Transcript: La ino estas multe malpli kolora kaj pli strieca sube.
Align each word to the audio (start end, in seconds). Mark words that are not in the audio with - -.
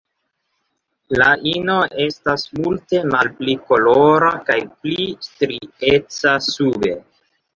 La 1.21 1.27
ino 1.49 1.75
estas 2.05 2.45
multe 2.61 3.01
malpli 3.11 3.55
kolora 3.67 4.31
kaj 4.49 4.57
pli 4.87 4.97
strieca 5.29 6.33
sube. 6.49 6.95